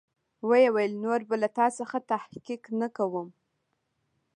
ويې 0.47 0.69
ويل 0.75 0.93
نور 1.03 1.21
به 1.29 1.35
له 1.43 1.49
تا 1.57 1.65
څخه 1.79 1.97
تحقيق 2.11 2.61
نه 2.79 2.87
کوم. 2.97 3.27